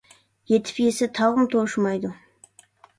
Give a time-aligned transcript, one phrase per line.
[0.51, 2.15] يېتىپ يېسە تاغمۇ توشىمايدۇ.